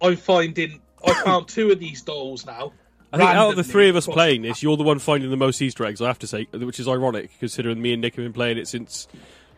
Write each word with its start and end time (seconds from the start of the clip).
I'm 0.00 0.16
finding 0.16 0.80
I 1.04 1.14
found 1.24 1.48
two 1.48 1.70
of 1.70 1.78
these 1.78 2.02
dolls 2.02 2.46
now. 2.46 2.72
I 3.12 3.16
think 3.16 3.30
out 3.30 3.50
of 3.50 3.56
the 3.56 3.64
three 3.64 3.88
of 3.88 3.96
us 3.96 4.06
playing 4.06 4.42
this, 4.42 4.62
you're 4.62 4.76
the 4.76 4.82
one 4.82 4.98
finding 4.98 5.30
the 5.30 5.36
most 5.36 5.62
Easter 5.62 5.84
eggs. 5.84 6.02
I 6.02 6.08
have 6.08 6.18
to 6.18 6.26
say, 6.26 6.46
which 6.52 6.78
is 6.78 6.86
ironic 6.86 7.30
considering 7.38 7.80
me 7.80 7.94
and 7.94 8.02
Nick 8.02 8.16
have 8.16 8.24
been 8.24 8.34
playing 8.34 8.58
it 8.58 8.68
since 8.68 9.08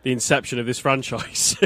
the 0.03 0.11
inception 0.11 0.57
of 0.57 0.65
this 0.65 0.79
franchise. 0.79 1.57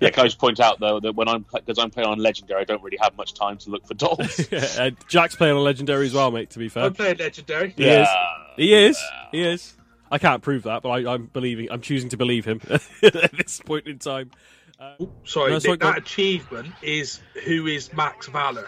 Yeah, 0.00 0.10
can 0.10 0.24
I 0.24 0.26
just 0.26 0.38
point 0.38 0.60
out 0.60 0.78
though 0.78 1.00
that 1.00 1.14
when 1.14 1.28
I'm 1.28 1.46
because 1.52 1.78
I'm 1.78 1.90
playing 1.90 2.08
on 2.08 2.18
legendary, 2.18 2.60
I 2.60 2.64
don't 2.64 2.82
really 2.82 2.98
have 3.00 3.16
much 3.16 3.34
time 3.34 3.56
to 3.58 3.70
look 3.70 3.86
for 3.86 3.94
dolls. 3.94 4.46
and 4.78 4.96
Jack's 5.08 5.36
playing 5.36 5.56
on 5.56 5.64
legendary 5.64 6.06
as 6.06 6.12
well, 6.12 6.30
mate. 6.30 6.50
To 6.50 6.58
be 6.58 6.68
fair, 6.68 6.84
I'm 6.84 6.94
playing 6.94 7.16
legendary. 7.16 7.72
He 7.76 7.84
is. 7.84 8.08
He 8.56 8.74
is. 8.74 9.02
He 9.32 9.42
is. 9.42 9.74
I 10.10 10.18
can't 10.18 10.42
prove 10.42 10.64
that, 10.64 10.82
but 10.82 10.90
I, 10.90 11.14
I'm 11.14 11.26
believing. 11.26 11.68
I'm 11.70 11.80
choosing 11.80 12.10
to 12.10 12.16
believe 12.16 12.44
him 12.44 12.60
at 12.70 13.32
this 13.32 13.60
point 13.60 13.86
in 13.86 13.98
time. 13.98 14.32
Uh, 14.80 14.94
sorry, 15.24 15.52
No, 15.52 15.58
sorry, 15.58 15.76
go 15.76 15.88
that 15.88 15.98
achievement 15.98 16.72
is 16.80 17.20
who 17.44 17.66
is 17.66 17.92
Max 17.92 18.26
Valor. 18.28 18.66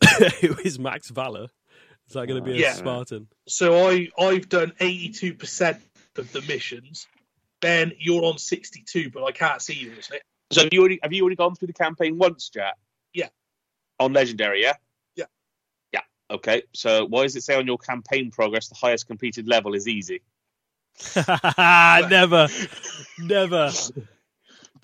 Who 0.40 0.56
is 0.64 0.78
Max 0.78 1.10
Valor? 1.10 1.48
Is 2.06 2.14
that 2.14 2.26
going 2.26 2.42
to 2.42 2.44
be 2.44 2.52
a 2.56 2.60
Yeah. 2.60 2.72
Spartan? 2.72 3.26
So 3.48 3.88
I 3.88 4.08
I've 4.18 4.48
done 4.48 4.72
82 4.80 5.34
percent 5.34 5.78
of 6.16 6.32
the 6.32 6.40
missions. 6.42 7.06
Ben, 7.60 7.92
you're 7.98 8.24
on 8.24 8.38
62, 8.38 9.10
but 9.10 9.24
I 9.24 9.32
can't 9.32 9.60
see 9.60 9.74
you, 9.74 9.90
isn't 9.90 10.14
it? 10.14 10.22
So 10.52 10.62
have 10.62 10.72
you 10.72 10.80
already 10.80 11.00
have 11.02 11.12
you 11.12 11.22
already 11.22 11.36
gone 11.36 11.54
through 11.56 11.66
the 11.66 11.74
campaign 11.74 12.16
once, 12.16 12.48
Jack? 12.48 12.76
Yeah. 13.12 13.28
On 13.98 14.12
legendary, 14.12 14.62
yeah. 14.62 14.74
Yeah. 15.16 15.24
Yeah. 15.92 16.02
Okay. 16.30 16.62
So 16.72 17.04
why 17.06 17.24
does 17.24 17.36
it 17.36 17.42
say 17.42 17.56
on 17.56 17.66
your 17.66 17.78
campaign 17.78 18.30
progress 18.30 18.68
the 18.68 18.76
highest 18.76 19.08
completed 19.08 19.48
level 19.48 19.74
is 19.74 19.88
easy? 19.88 20.22
never, 21.16 22.48
never. 23.18 23.72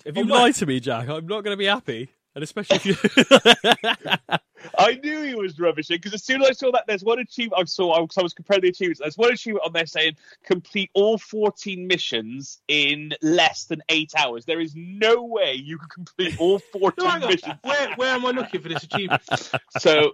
If 0.03 0.17
oh, 0.17 0.21
you 0.21 0.27
Oh, 0.31 0.33
lie 0.33 0.51
to 0.51 0.65
me, 0.65 0.79
Jack, 0.79 1.07
I'm 1.09 1.27
not 1.27 1.43
going 1.43 1.53
to 1.53 1.57
be 1.57 1.65
happy. 1.65 2.09
And 2.35 2.43
especially 2.43 2.75
if 2.83 2.85
you. 2.85 2.95
I 4.77 4.99
knew 5.01 5.21
he 5.21 5.35
was 5.35 5.57
rubbish 5.57 5.87
because 5.87 6.13
as 6.13 6.23
soon 6.23 6.41
as 6.41 6.49
I 6.49 6.51
saw 6.51 6.71
that, 6.71 6.83
there's 6.85 7.03
one 7.03 7.19
achievement 7.19 7.61
I 7.61 7.63
saw. 7.65 7.93
I 7.93 8.01
was, 8.01 8.17
I 8.17 8.23
was 8.23 8.33
comparing 8.33 8.61
the 8.63 8.69
achievements. 8.69 8.99
There's 8.99 9.17
one 9.17 9.31
achievement 9.31 9.65
on 9.65 9.71
there 9.73 9.85
saying 9.85 10.17
complete 10.43 10.89
all 10.93 11.17
14 11.17 11.87
missions 11.87 12.59
in 12.67 13.13
less 13.21 13.65
than 13.65 13.81
eight 13.87 14.11
hours. 14.17 14.43
There 14.43 14.59
is 14.59 14.73
no 14.75 15.23
way 15.23 15.53
you 15.53 15.77
can 15.77 15.87
complete 15.89 16.35
all 16.39 16.59
14 16.59 17.05
No, 17.05 17.27
missions. 17.27 17.55
Where 17.63 17.93
where 17.95 18.15
am 18.15 18.25
I 18.25 18.31
looking 18.31 18.61
for 18.61 18.69
this 18.69 18.83
achievement? 18.83 19.21
So 19.79 20.13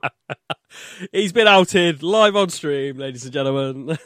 He's 1.11 1.33
been 1.33 1.47
outed 1.47 2.03
live 2.03 2.35
on 2.35 2.49
stream, 2.49 2.97
ladies 2.97 3.23
and 3.23 3.33
gentlemen. 3.33 3.97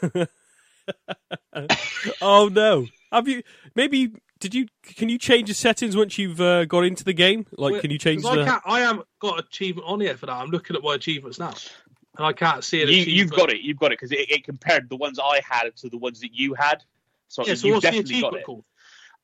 oh 2.20 2.48
no! 2.48 2.86
Have 3.12 3.28
you? 3.28 3.42
Maybe 3.74 4.12
did 4.40 4.54
you? 4.54 4.66
Can 4.82 5.08
you 5.08 5.18
change 5.18 5.48
the 5.48 5.54
settings 5.54 5.96
once 5.96 6.18
you've 6.18 6.40
uh, 6.40 6.64
got 6.66 6.84
into 6.84 7.04
the 7.04 7.12
game? 7.12 7.46
Like, 7.52 7.80
can 7.80 7.90
you 7.90 7.98
change 7.98 8.22
'Cause 8.22 8.32
I, 8.32 8.36
the? 8.36 8.44
can't, 8.44 8.62
I 8.66 8.80
haven't 8.80 9.06
got 9.20 9.38
achievement 9.40 9.86
on 9.88 10.00
here 10.00 10.16
for 10.16 10.26
that. 10.26 10.32
I'm 10.34 10.50
looking 10.50 10.76
at 10.76 10.82
my 10.82 10.94
achievements 10.94 11.38
now, 11.38 11.54
and 12.18 12.26
I 12.26 12.32
can't 12.32 12.62
see 12.62 12.80
it. 12.82 12.88
you, 12.88 12.96
you've 13.12 13.30
got 13.30 13.50
it. 13.52 13.60
You've 13.62 13.78
got 13.78 13.92
it 13.92 13.98
because 13.98 14.12
it, 14.12 14.30
it 14.30 14.44
compared 14.44 14.88
the 14.88 14.96
ones 14.96 15.18
I 15.18 15.40
had 15.48 15.74
to 15.76 15.88
the 15.88 15.98
ones 15.98 16.20
that 16.20 16.34
you 16.34 16.54
had. 16.54 16.82
So, 17.28 17.46
Yeah, 17.46 17.54
so 17.54 17.66
you've 17.68 17.74
what's 17.76 17.86
the 17.86 17.90
definitely 17.92 18.20
got 18.20 18.34
achievement 18.34 18.42
it. 18.42 18.46
called? 18.46 18.64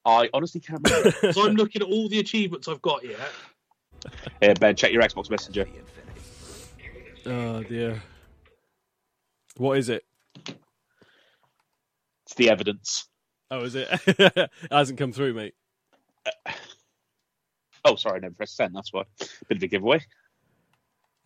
I 0.04 0.30
honestly 0.34 0.60
can't 0.60 0.82
remember. 0.82 1.12
So 1.32 1.46
I'm 1.46 1.54
looking 1.54 1.82
at 1.82 1.88
all 1.88 2.08
the 2.08 2.18
achievements 2.18 2.66
I've 2.68 2.82
got 2.82 3.02
here. 3.04 3.16
Here, 4.40 4.54
Ben, 4.54 4.74
check 4.74 4.92
your 4.92 5.02
Xbox 5.02 5.30
Messenger. 5.30 5.66
Oh 7.26 7.62
dear. 7.62 8.02
What 9.58 9.78
is 9.78 9.88
it? 9.90 10.04
It's 12.24 12.34
the 12.34 12.50
evidence. 12.50 13.06
Oh, 13.52 13.64
is 13.64 13.74
it? 13.74 13.86
it 14.06 14.50
hasn't 14.70 14.98
come 14.98 15.12
through, 15.12 15.34
mate. 15.34 15.54
Uh, 16.24 16.52
oh, 17.84 17.96
sorry, 17.96 18.16
I 18.16 18.20
never 18.20 18.34
pressed 18.34 18.56
send. 18.56 18.74
That's 18.74 18.94
why. 18.94 19.02
Bit 19.46 19.58
of 19.58 19.62
a 19.62 19.66
giveaway. 19.66 20.00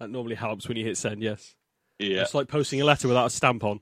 That 0.00 0.11
normally 0.11 0.34
helps 0.34 0.67
when 0.67 0.77
you 0.77 0.84
hit 0.84 0.97
send. 0.97 1.23
Yes. 1.23 1.55
Yeah. 2.00 2.23
It's 2.23 2.34
like 2.34 2.49
posting 2.49 2.81
a 2.81 2.84
letter 2.84 3.06
without 3.06 3.27
a 3.27 3.31
stamp 3.31 3.62
on. 3.62 3.78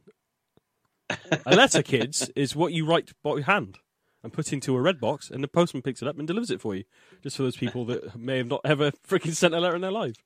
a 1.47 1.57
letter, 1.57 1.83
kids, 1.83 2.31
is 2.37 2.55
what 2.55 2.75
you 2.75 2.85
write 2.85 3.13
by 3.23 3.41
hand 3.41 3.79
and 4.23 4.31
put 4.31 4.53
into 4.53 4.77
a 4.77 4.81
red 4.81 5.01
box, 5.01 5.31
and 5.31 5.43
the 5.43 5.49
postman 5.49 5.83
picks 5.83 6.03
it 6.03 6.09
up 6.09 6.19
and 6.19 6.27
delivers 6.27 6.51
it 6.51 6.61
for 6.61 6.75
you. 6.75 6.85
Just 7.23 7.39
for 7.39 7.45
those 7.45 7.57
people 7.57 7.87
that 7.87 8.15
may 8.15 8.37
have 8.37 8.47
not 8.47 8.61
ever 8.63 8.91
freaking 9.09 9.35
sent 9.35 9.55
a 9.55 9.61
letter 9.61 9.77
in 9.77 9.81
their 9.83 9.91
life. 9.91 10.17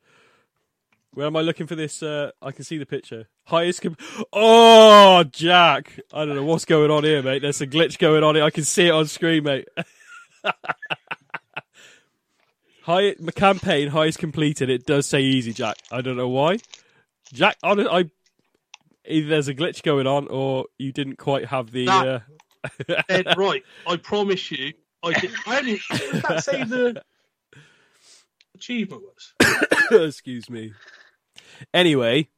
Where 1.19 1.27
am 1.27 1.35
I 1.35 1.41
looking 1.41 1.67
for 1.67 1.75
this? 1.75 2.01
Uh, 2.01 2.31
I 2.41 2.53
can 2.53 2.63
see 2.65 2.79
the 2.79 2.87
picture. 2.87 3.27
Highest. 3.47 3.83
Com- 3.83 3.97
oh, 4.33 5.25
Jack! 5.25 5.99
I 6.15 6.25
don't 6.25 6.37
know 6.37 6.45
what's 6.45 6.65
going 6.65 6.93
on 6.93 7.03
here, 7.03 7.25
mate. 7.25 7.43
There's 7.43 7.61
a 7.61 7.67
glitch 7.67 7.99
going 7.99 8.23
on 8.23 8.37
here. 8.37 8.45
I 8.45 8.51
can 8.51 8.63
see 8.63 8.87
it 8.87 8.93
on 8.93 9.09
screen, 9.09 9.43
mate. 9.43 9.67
High 12.83 13.17
my 13.19 13.33
campaign 13.33 13.89
highest 13.89 14.21
completed. 14.21 14.71
It 14.71 14.87
does 14.87 15.07
say 15.07 15.21
easy, 15.21 15.53
Jack. 15.53 15.79
I 15.91 16.03
don't 16.03 16.17
know 16.17 16.29
why. 16.29 16.59
Jack, 17.33 17.57
on 17.65 17.81
I 17.89 18.05
either 19.05 19.27
there's 19.27 19.49
a 19.49 19.55
glitch 19.57 19.83
going 19.83 20.07
on 20.07 20.29
or 20.29 20.67
you 20.79 20.93
didn't 20.93 21.17
quite 21.17 21.47
have 21.47 21.73
the. 21.73 21.87
That- 21.87 22.07
Uh... 22.07 22.21
Ed, 23.09 23.27
right, 23.37 23.65
I 23.89 23.97
promise 23.97 24.53
you, 24.53 24.73
I 25.03 25.15
did. 25.15 25.33
I 25.49 25.59
only, 25.59 25.81
that 25.91 26.45
say 26.45 26.63
the 26.63 27.03
achievement 28.55 29.03
was? 29.03 29.35
Excuse 30.07 30.49
me. 30.49 30.75
Anyway, 31.75 32.29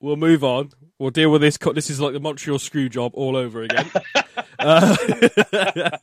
we'll 0.00 0.16
move 0.16 0.44
on. 0.44 0.70
We'll 0.98 1.10
deal 1.10 1.30
with 1.30 1.40
this. 1.40 1.58
This 1.74 1.90
is 1.90 2.00
like 2.00 2.12
the 2.12 2.20
Montreal 2.20 2.58
screw 2.58 2.88
job 2.88 3.12
all 3.14 3.36
over 3.36 3.62
again. 3.62 3.90
uh, 4.58 4.96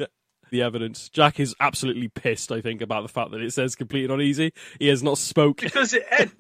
the 0.52 0.62
evidence. 0.62 1.10
Jack 1.10 1.40
is 1.40 1.56
absolutely 1.60 2.08
pissed. 2.10 2.52
I 2.52 2.62
think 2.62 2.82
about 2.82 3.04
the 3.04 3.10
fact 3.10 3.32
that 3.32 3.42
it 3.42 3.54
says 3.54 3.76
completed 3.76 4.12
on 4.12 4.22
easy. 4.22 4.54
He 4.80 4.88
has 4.88 5.02
not 5.04 5.18
spoke. 5.18 5.62
Because 5.62 5.94
it, 5.94 6.06
Ed, 6.10 6.32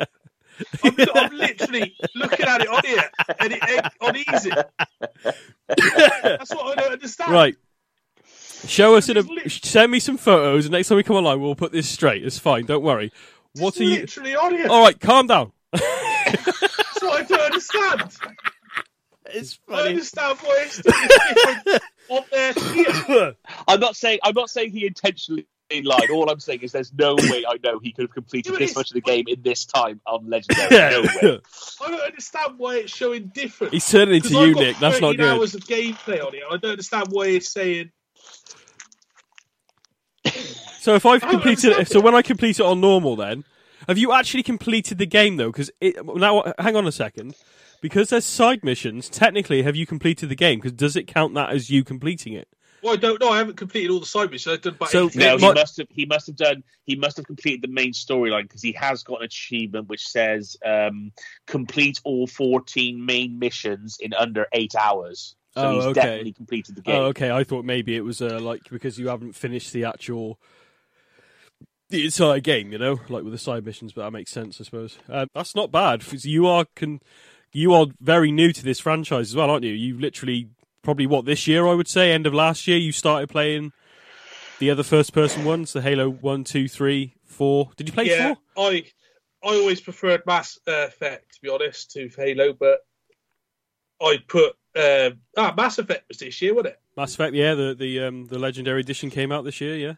I'm, 0.83 0.95
I'm 1.15 1.33
literally 1.37 1.95
looking 2.15 2.45
at 2.45 2.61
it 2.61 2.67
on 2.67 2.81
here, 2.85 3.03
and 3.39 3.53
it 3.53 3.69
ain't 3.69 3.85
on 4.01 4.15
easy. 4.17 4.51
That's 5.67 6.53
what 6.53 6.77
I 6.77 6.81
don't 6.81 6.93
understand. 6.93 7.31
Right. 7.31 7.55
Show 8.67 8.95
us 8.95 9.07
in 9.07 9.17
a. 9.17 9.49
Send 9.49 9.91
me 9.91 9.99
some 9.99 10.17
photos, 10.17 10.65
and 10.65 10.73
next 10.73 10.89
time 10.89 10.97
we 10.97 11.03
come 11.03 11.15
online, 11.15 11.39
we'll 11.39 11.55
put 11.55 11.71
this 11.71 11.87
straight. 11.87 12.25
It's 12.25 12.37
fine. 12.37 12.65
Don't 12.65 12.83
worry. 12.83 13.11
What 13.53 13.69
It's 13.69 13.79
are 13.79 13.83
you? 13.83 13.99
literally 14.01 14.35
on 14.35 14.51
here. 14.51 14.67
All 14.69 14.83
right, 14.83 14.99
calm 14.99 15.27
down. 15.27 15.53
That's 15.73 17.01
what 17.01 17.21
I 17.21 17.23
don't 17.23 17.41
understand. 17.41 18.01
It's 19.27 19.59
I 19.69 19.81
understand 19.89 20.39
why 20.39 20.65
it's 20.65 20.81
different 20.81 21.83
on 22.09 22.23
there 22.31 22.53
here. 22.53 23.35
I'm 23.67 23.79
not 23.79 23.95
saying 23.95 24.19
I'm 24.23 24.33
not 24.33 24.49
saying 24.49 24.71
he 24.71 24.87
intentionally 24.87 25.45
lied. 25.83 26.09
All 26.09 26.29
I'm 26.29 26.39
saying 26.39 26.61
is 26.61 26.71
there's 26.71 26.91
no 26.93 27.15
way 27.15 27.43
I 27.47 27.57
know 27.63 27.79
he 27.79 27.91
could 27.91 28.03
have 28.03 28.13
completed 28.13 28.53
Yeah, 28.53 28.59
this 28.59 28.75
much 28.75 28.89
of 28.89 28.95
the 28.95 29.01
game 29.01 29.25
in 29.27 29.41
this 29.43 29.65
time 29.65 30.01
on 30.07 30.27
legendary. 30.27 30.69
No 30.71 31.01
way. 31.03 31.39
I 31.81 31.91
don't 31.91 32.01
understand 32.01 32.55
why 32.57 32.77
it's 32.77 32.95
showing 32.95 33.27
different. 33.27 33.73
He's 33.73 33.87
turning 33.87 34.15
into 34.15 34.29
'Cause 34.29 34.37
I've 34.37 34.47
you, 34.49 34.55
Nick. 34.55 34.77
That's 34.77 34.99
not 35.01 35.15
13 35.15 35.17
good. 35.17 35.37
hours 35.39 35.53
of 35.55 35.61
gameplay 35.61 36.25
on 36.25 36.33
it. 36.33 36.41
I 36.49 36.57
don't 36.57 36.71
understand 36.71 37.07
why 37.11 37.25
it's 37.27 37.49
saying. 37.49 37.91
So 40.79 40.95
if 40.95 41.05
I've 41.05 41.21
completed, 41.21 41.73
understand 41.73 41.87
so 41.89 41.99
when 41.99 42.15
I 42.15 42.21
complete 42.21 42.59
it 42.59 42.65
on 42.65 42.81
normal, 42.81 43.15
then 43.15 43.43
have 43.87 43.97
you 43.97 44.11
actually 44.13 44.43
completed 44.43 44.97
the 44.97 45.05
game 45.05 45.37
though? 45.37 45.51
Because 45.51 45.71
now, 45.81 46.53
hang 46.59 46.75
on 46.75 46.87
a 46.87 46.91
second. 46.91 47.35
Because 47.81 48.09
there's 48.09 48.25
side 48.25 48.63
missions. 48.63 49.07
Technically, 49.09 49.61
have 49.61 49.75
you 49.75 49.85
completed 49.85 50.27
the 50.29 50.35
game? 50.35 50.59
Because 50.59 50.73
does 50.73 50.95
it 50.97 51.07
count 51.07 51.33
that 51.35 51.49
as 51.51 51.69
you 51.69 51.83
completing 51.85 52.33
it? 52.33 52.49
Well, 52.83 52.93
I 52.93 52.97
don't 52.97 53.19
know. 53.21 53.29
I 53.29 53.37
haven't 53.37 53.55
completed 53.57 53.89
all 53.91 53.99
the 53.99 54.05
side 54.05 54.31
missions. 54.31 54.53
I've 54.55 54.61
done 54.61 54.75
about 54.75 54.89
So- 54.89 55.07
80. 55.07 55.19
No, 55.19 55.37
he 55.37 55.53
must 55.53 55.77
have. 55.77 55.87
He 55.89 56.05
must 56.05 56.27
have 56.27 56.35
done. 56.35 56.63
He 56.85 56.95
must 56.95 57.17
have 57.17 57.25
completed 57.25 57.61
the 57.61 57.67
main 57.69 57.91
storyline 57.93 58.43
because 58.43 58.61
he 58.61 58.71
has 58.73 59.03
got 59.03 59.19
an 59.19 59.25
achievement 59.25 59.87
which 59.87 60.05
says 60.07 60.57
um, 60.65 61.11
complete 61.47 61.99
all 62.03 62.27
14 62.27 63.05
main 63.05 63.39
missions 63.39 63.97
in 63.99 64.13
under 64.13 64.45
eight 64.53 64.75
hours. 64.75 65.35
So 65.55 65.61
Oh, 65.65 65.75
he's 65.75 65.83
okay. 65.85 65.93
definitely 66.01 66.33
completed 66.33 66.75
the 66.75 66.81
game. 66.81 66.95
Oh, 66.95 67.03
okay. 67.05 67.31
I 67.31 67.43
thought 67.43 67.65
maybe 67.65 67.95
it 67.95 68.03
was 68.03 68.21
uh, 68.21 68.39
like 68.39 68.61
because 68.69 68.99
you 68.99 69.07
haven't 69.07 69.33
finished 69.33 69.73
the 69.73 69.85
actual 69.85 70.39
the 71.89 72.05
entire 72.05 72.39
game, 72.39 72.71
you 72.71 72.77
know, 72.77 72.99
like 73.09 73.23
with 73.23 73.33
the 73.33 73.37
side 73.39 73.65
missions. 73.65 73.93
But 73.93 74.03
that 74.03 74.11
makes 74.11 74.31
sense, 74.31 74.59
I 74.61 74.63
suppose. 74.63 74.97
Uh, 75.09 75.25
that's 75.33 75.55
not 75.55 75.71
bad. 75.71 76.05
'cause 76.05 76.25
you 76.25 76.47
are 76.47 76.65
can 76.75 76.99
you 77.51 77.73
are 77.73 77.87
very 77.99 78.31
new 78.31 78.51
to 78.53 78.63
this 78.63 78.79
franchise 78.79 79.29
as 79.31 79.35
well, 79.35 79.49
aren't 79.49 79.65
you? 79.65 79.73
You 79.73 79.99
literally 79.99 80.49
probably 80.83 81.07
what 81.07 81.25
this 81.25 81.47
year 81.47 81.67
I 81.67 81.73
would 81.73 81.87
say, 81.87 82.11
end 82.11 82.25
of 82.27 82.33
last 82.33 82.67
year, 82.67 82.77
you 82.77 82.91
started 82.91 83.29
playing 83.29 83.73
the 84.59 84.69
other 84.69 84.83
first 84.83 85.13
person 85.13 85.45
ones, 85.45 85.73
the 85.73 85.81
Halo 85.81 86.09
one, 86.09 86.43
two, 86.43 86.67
three, 86.67 87.15
four. 87.25 87.71
Did 87.75 87.87
you 87.87 87.93
play 87.93 88.07
yeah, 88.09 88.35
four? 88.55 88.71
I 88.71 88.85
I 89.43 89.55
always 89.55 89.81
preferred 89.81 90.21
Mass 90.25 90.59
Effect 90.67 91.33
to 91.35 91.41
be 91.41 91.49
honest 91.49 91.91
to 91.91 92.09
Halo, 92.15 92.53
but 92.53 92.79
I 94.01 94.17
put 94.27 94.55
uh, 94.75 95.11
ah 95.37 95.53
Mass 95.57 95.79
Effect 95.79 96.07
was 96.07 96.17
this 96.19 96.41
year, 96.41 96.53
wasn't 96.53 96.73
it? 96.73 96.79
Mass 96.95 97.13
Effect, 97.15 97.33
yeah, 97.33 97.55
the 97.55 97.73
the 97.73 98.01
um, 98.01 98.27
the 98.27 98.37
Legendary 98.37 98.81
Edition 98.81 99.09
came 99.09 99.31
out 99.31 99.43
this 99.43 99.59
year, 99.59 99.75
yeah. 99.75 99.93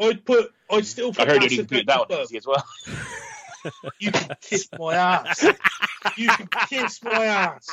I'd 0.00 0.24
put 0.24 0.52
I'd 0.70 0.86
still 0.86 1.10
I 1.10 1.12
put 1.12 1.28
heard 1.28 1.40
Mass 1.42 1.50
you 1.52 1.62
Effect 1.62 1.68
completed 1.70 1.86
that 1.88 2.08
one 2.10 2.20
easy 2.22 2.36
as 2.38 2.46
well. 2.46 2.64
You 3.98 4.12
can 4.12 4.30
kiss 4.40 4.68
my 4.78 4.94
ass. 4.94 5.44
you 6.16 6.28
can 6.28 6.48
kiss 6.68 7.02
my 7.02 7.24
ass. 7.24 7.66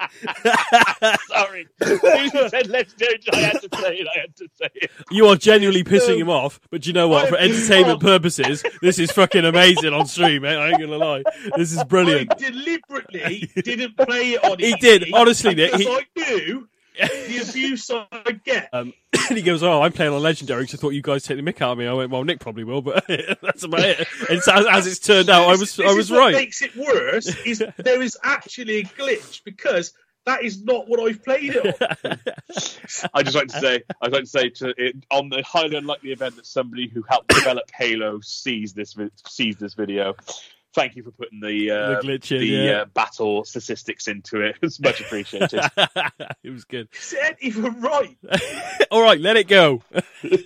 Sorry. 1.28 1.68
As 1.80 2.00
soon 2.00 2.04
as 2.04 2.34
you 2.34 2.48
said 2.48 2.66
legendary, 2.66 3.20
I 3.32 3.36
had 3.36 3.60
to 3.62 3.68
say 3.80 3.94
it. 3.96 4.08
I 4.14 4.20
had 4.20 4.36
to 4.36 4.48
say 4.60 4.68
it. 4.74 4.90
You 5.10 5.26
are 5.28 5.36
genuinely 5.36 5.84
pissing 5.84 6.18
him 6.18 6.28
um, 6.30 6.36
off, 6.36 6.60
but 6.70 6.84
you 6.84 6.92
know 6.92 7.06
what? 7.08 7.28
For 7.28 7.36
I- 7.38 7.42
entertainment 7.42 8.00
purposes, 8.00 8.64
this 8.82 8.98
is 8.98 9.12
fucking 9.12 9.44
amazing 9.44 9.94
on 9.94 10.06
stream, 10.06 10.42
mate. 10.42 10.56
I 10.56 10.70
ain't 10.70 10.80
gonna 10.80 10.98
lie. 10.98 11.22
This 11.56 11.72
is 11.72 11.84
brilliant. 11.84 12.32
I 12.32 12.50
deliberately 12.50 13.50
didn't 13.54 13.96
play 13.96 14.32
it 14.32 14.44
on 14.44 14.58
He 14.58 14.66
easy 14.66 14.76
did, 14.80 15.04
honestly, 15.14 15.54
Nick, 15.54 15.72
Because 15.72 15.86
he- 15.86 16.06
I 16.26 16.30
knew 16.36 16.68
the 16.98 17.46
abuse 17.48 17.90
I'd 17.90 18.44
get. 18.44 18.68
Um, 18.72 18.92
and 19.28 19.36
he 19.36 19.42
goes, 19.42 19.62
"Oh, 19.62 19.82
I'm 19.82 19.92
playing 19.92 20.12
on 20.12 20.22
legendary, 20.22 20.66
so 20.68 20.76
I 20.76 20.80
thought 20.80 20.90
you 20.90 21.02
guys 21.02 21.22
take 21.22 21.36
the 21.36 21.42
mick 21.42 21.60
out 21.60 21.72
of 21.72 21.78
me." 21.78 21.86
I 21.86 21.92
went, 21.92 22.10
"Well, 22.10 22.24
Nick 22.24 22.40
probably 22.40 22.64
will, 22.64 22.82
but 22.82 23.04
that's 23.42 23.64
about 23.64 23.80
it." 23.80 24.06
And 24.28 24.42
so, 24.42 24.52
as, 24.52 24.66
as 24.66 24.86
it's 24.86 24.98
turned 24.98 25.30
out, 25.30 25.48
I 25.48 25.52
was 25.52 25.76
This 25.76 25.80
I 25.80 25.90
is 25.90 25.96
was 25.96 26.10
what 26.10 26.18
right. 26.18 26.34
makes 26.34 26.62
it 26.62 26.74
worse 26.76 27.34
is 27.44 27.62
there 27.78 28.02
is 28.02 28.18
actually 28.22 28.78
a 28.78 28.84
glitch 28.84 29.42
because 29.44 29.92
that 30.26 30.44
is 30.44 30.62
not 30.62 30.88
what 30.88 31.00
I've 31.00 31.24
played 31.24 31.56
it 31.56 31.82
on. 32.04 32.18
I 33.14 33.22
just 33.22 33.34
like 33.34 33.48
to 33.48 33.58
say, 33.58 33.82
I'd 34.02 34.12
like 34.12 34.24
to 34.24 34.28
say 34.28 34.50
to 34.50 34.74
it, 34.76 34.96
on 35.10 35.30
the 35.30 35.42
highly 35.42 35.76
unlikely 35.76 36.12
event 36.12 36.36
that 36.36 36.46
somebody 36.46 36.88
who 36.88 37.02
helped 37.08 37.28
develop 37.28 37.70
Halo 37.74 38.20
sees 38.20 38.72
this 38.74 38.94
sees 39.26 39.56
this 39.56 39.74
video. 39.74 40.14
Thank 40.74 40.94
you 40.94 41.02
for 41.02 41.10
putting 41.10 41.40
the 41.40 41.70
uh, 41.70 42.00
The 42.00 42.06
glitch 42.06 42.30
in, 42.32 42.38
the 42.40 42.46
yeah. 42.46 42.70
uh, 42.82 42.84
battle 42.86 43.44
statistics 43.44 44.06
into 44.08 44.40
it. 44.42 44.56
It's 44.62 44.78
much 44.80 45.00
appreciated. 45.00 45.60
it 46.44 46.50
was 46.50 46.64
good. 46.64 46.88
Is 46.92 47.14
it 47.18 47.36
even 47.40 47.80
right? 47.80 48.16
All 48.90 49.02
right, 49.02 49.18
let 49.20 49.36
it 49.36 49.48
go. 49.48 49.82
it's 50.22 50.44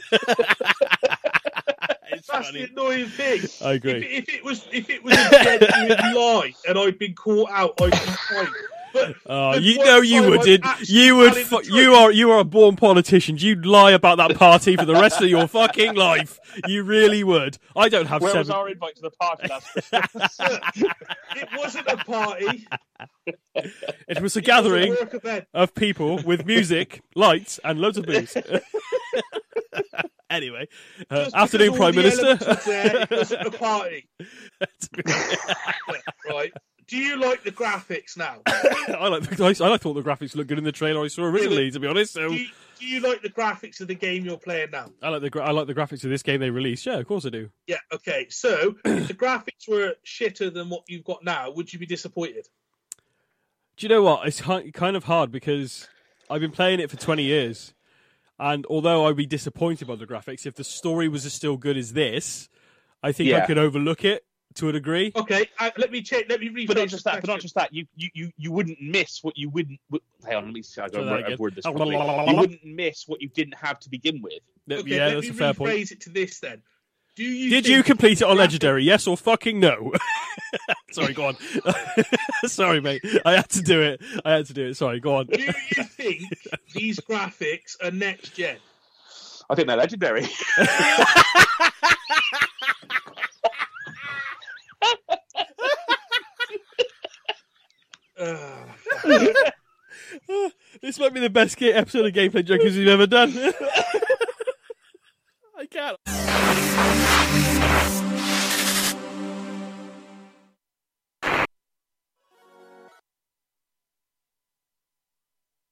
That's 2.26 2.46
funny. 2.46 2.66
the 2.66 2.70
annoying 2.70 3.06
thing. 3.08 3.40
I 3.62 3.72
agree. 3.74 3.92
If, 3.92 4.28
if 4.28 4.34
it 4.34 4.44
was 4.44 4.66
if 4.72 4.88
it 4.88 5.04
was 5.04 5.14
a 5.14 5.58
genuine 5.58 6.14
lie 6.14 6.54
and 6.68 6.78
I'd 6.78 6.98
been 6.98 7.14
caught 7.14 7.50
out, 7.50 7.74
I'd 7.82 7.90
be 7.90 7.96
fine. 7.98 8.46
But 8.94 9.17
Oh, 9.26 9.55
you 9.56 9.79
know 9.85 10.00
you 10.00 10.23
would, 10.31 10.38
I've 10.41 10.44
did 10.46 10.64
you 10.88 11.17
would? 11.17 11.32
telling 11.35 11.44
Fu- 11.46 11.62
you 11.64 11.94
are 11.94 12.11
you 12.12 12.31
are 12.31 12.38
a 12.38 12.44
born 12.44 12.76
politician. 12.76 13.37
You'd 13.37 13.67
lie 13.67 13.91
about 13.91 14.17
that 14.19 14.37
party 14.37 14.76
for 14.76 14.85
the 14.87 14.94
rest 14.94 15.20
of 15.20 15.29
your 15.29 15.46
fucking 15.49 15.94
life. 15.94 16.38
You 16.67 16.85
really 16.85 17.25
would. 17.25 17.58
I 17.76 17.88
don't 17.88 18.06
have 18.06 18.23
Where 18.23 18.35
was 18.37 18.46
seven. 18.46 18.61
our 18.61 18.69
invite 18.70 18.94
to 18.96 19.02
the 19.02 19.11
party 19.11 19.49
last 19.49 19.67
Christmas? 19.73 20.37
it 21.37 21.49
wasn't 21.58 21.88
a 21.88 21.96
party. 21.99 22.67
It 23.26 23.37
was 23.55 23.64
a 23.67 23.94
It 24.08 24.23
was 24.23 24.37
a 24.37 24.41
gathering 24.41 24.91
work 24.91 25.46
of 25.52 25.75
people 25.75 26.19
with 26.23 26.46
music, 26.46 27.02
lights, 27.17 27.58
and 27.64 27.81
loads 27.81 27.99
of 27.99 28.06
booze. 28.06 28.37
anyway, 30.31 30.69
uh, 31.11 31.31
afternoon, 31.35 31.75
Prime 31.75 31.94
the 31.94 32.02
Minister. 32.02 32.26
elements 32.26 32.46
was 32.46 32.64
there, 32.64 32.96
it 33.02 33.11
wasn't 33.11 33.46
a 33.46 33.50
party, 33.50 34.08
right? 36.31 36.52
Do 36.94 37.00
you 37.00 37.17
like 37.17 37.43
the 37.43 37.50
graphics 37.50 38.17
now? 38.17 38.37
I 38.46 39.08
like. 39.08 39.23
The, 39.29 39.44
I, 39.44 39.49
I 39.49 39.76
thought 39.79 39.94
the 39.94 40.02
graphics 40.02 40.37
looked 40.37 40.49
good 40.49 40.58
in 40.58 40.64
the 40.64 40.70
trailer 40.70 41.02
I 41.02 41.08
saw 41.08 41.25
originally. 41.25 41.69
To 41.73 41.81
be 41.81 41.88
honest, 41.88 42.12
so 42.12 42.29
Do 42.29 42.37
you, 42.37 42.46
do 42.79 42.87
you 42.87 43.00
like 43.00 43.20
the 43.20 43.31
graphics 43.31 43.81
of 43.81 43.88
the 43.88 43.96
game 43.96 44.25
you're 44.25 44.38
playing 44.38 44.70
now? 44.70 44.93
I 45.02 45.08
like 45.08 45.23
the 45.23 45.29
gra- 45.29 45.44
I 45.44 45.50
like 45.50 45.67
the 45.67 45.75
graphics 45.75 46.05
of 46.05 46.11
this 46.11 46.23
game 46.23 46.38
they 46.38 46.50
released. 46.50 46.87
Yeah, 46.87 46.99
of 46.99 47.08
course 47.08 47.26
I 47.26 47.31
do. 47.31 47.50
Yeah. 47.67 47.79
Okay. 47.93 48.29
So 48.31 48.76
if 48.85 49.08
the 49.08 49.14
graphics 49.14 49.67
were 49.67 49.94
shitter 50.06 50.55
than 50.55 50.69
what 50.70 50.85
you've 50.87 51.02
got 51.02 51.25
now, 51.25 51.50
would 51.50 51.73
you 51.73 51.81
be 51.81 51.87
disappointed? 51.87 52.46
Do 53.76 53.85
you 53.85 53.88
know 53.88 54.05
what? 54.05 54.29
It's 54.29 54.38
hi- 54.38 54.70
kind 54.70 54.94
of 54.94 55.02
hard 55.02 55.32
because 55.32 55.88
I've 56.31 56.43
been 56.43 56.52
playing 56.52 56.79
it 56.79 56.93
for 56.93 56.96
20 56.96 57.25
years. 57.25 57.75
And 58.38 58.67
although 58.67 59.08
I'd 59.08 59.17
be 59.17 59.26
disappointed 59.26 59.88
by 59.88 59.96
the 59.96 60.06
graphics, 60.06 60.46
if 60.46 60.55
the 60.55 60.62
story 60.62 61.08
was 61.08 61.26
as 61.26 61.32
still 61.32 61.56
good 61.56 61.76
as 61.76 61.94
this, 61.94 62.49
I 63.02 63.11
think 63.11 63.32
I 63.32 63.46
could 63.46 63.58
overlook 63.58 64.05
it 64.05 64.25
to 64.56 64.68
a 64.68 64.72
degree. 64.72 65.12
Okay. 65.16 65.46
Uh, 65.58 65.70
let 65.76 65.90
me 65.90 66.00
check. 66.02 66.26
Let 66.28 66.40
me 66.40 66.48
rephrase 66.48 66.66
but 66.68 66.76
not 66.76 66.88
just 66.88 67.04
that. 67.04 67.20
But 67.20 67.28
not 67.28 67.40
just 67.40 67.54
that. 67.56 67.72
You 67.74 67.86
you 67.96 68.08
you, 68.14 68.30
you 68.36 68.52
wouldn't 68.52 68.80
miss 68.80 69.22
what 69.22 69.36
you 69.36 69.48
wouldn't. 69.50 69.80
would- 69.90 70.02
Hang 70.24 70.36
on, 70.36 70.44
let 70.46 70.54
me 70.54 70.62
see. 70.62 70.80
I 70.80 70.88
Try 70.88 71.02
got 71.04 71.28
that 71.28 71.38
word 71.38 71.54
this 71.54 71.66
Oh, 71.66 72.26
You 72.30 72.36
wouldn't 72.36 72.64
miss 72.64 73.04
what 73.06 73.20
you 73.20 73.28
didn't 73.28 73.56
have 73.58 73.78
to 73.80 73.90
begin 73.90 74.22
with. 74.22 74.40
Okay, 74.70 74.96
yeah, 74.96 75.06
let 75.06 75.14
that's 75.16 75.26
me 75.26 75.30
a 75.30 75.34
fair 75.34 75.52
rephrase 75.52 75.56
point. 75.56 75.90
it 75.92 76.00
to 76.02 76.10
this 76.10 76.40
then. 76.40 76.62
Do 77.16 77.22
you? 77.24 77.50
Did 77.50 77.68
you 77.68 77.82
complete 77.82 78.20
it 78.20 78.24
on 78.24 78.36
graphic- 78.36 78.52
Legendary? 78.52 78.84
Yes 78.84 79.06
or 79.06 79.16
fucking 79.16 79.60
no? 79.60 79.92
Sorry, 80.92 81.12
go 81.14 81.26
on. 81.26 81.36
Sorry, 82.46 82.80
mate. 82.80 83.02
I 83.24 83.32
had 83.34 83.48
to 83.50 83.62
do 83.62 83.82
it. 83.82 84.00
I 84.24 84.32
had 84.32 84.46
to 84.46 84.52
do 84.52 84.66
it. 84.66 84.74
Sorry, 84.76 84.98
go 85.00 85.16
on. 85.16 85.26
Do 85.26 85.40
you 85.40 85.52
think 85.84 86.22
these 86.72 86.98
graphics 87.00 87.76
are 87.84 87.90
next 87.90 88.30
gen? 88.36 88.56
I 89.50 89.54
think 89.54 89.68
they're 89.68 89.76
legendary. 89.76 90.26
This 100.82 100.98
might 100.98 101.14
be 101.14 101.20
the 101.20 101.30
best 101.30 101.60
episode 101.60 102.06
of 102.06 102.12
Gameplay 102.12 102.44
Jokers 102.44 102.76
you've 102.76 102.88
ever 102.88 103.06
done. 103.06 103.32
I 105.58 105.66
can't. 105.70 105.98